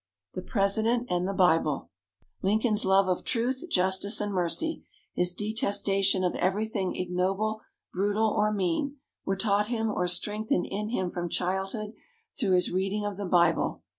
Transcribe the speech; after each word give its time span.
THE 0.33 0.41
PRESIDENT 0.41 1.11
AND 1.11 1.27
THE 1.27 1.33
BIBLE 1.35 1.91
Lincoln's 2.41 2.85
love 2.85 3.07
of 3.07 3.23
truth, 3.23 3.65
justice, 3.69 4.19
and 4.19 4.33
mercy, 4.33 4.83
his 5.13 5.35
detestation 5.35 6.23
of 6.23 6.33
everything 6.37 6.95
ignoble, 6.95 7.61
brutal, 7.93 8.33
or 8.35 8.51
mean, 8.51 8.95
were 9.25 9.35
taught 9.35 9.67
him 9.67 9.91
or 9.91 10.07
strengthened 10.07 10.65
in 10.67 10.89
him 10.89 11.11
from 11.11 11.29
childhood 11.29 11.93
through 12.39 12.53
his 12.55 12.71
reading 12.71 13.05
of 13.05 13.15
the 13.17 13.27
Bible. 13.27 13.83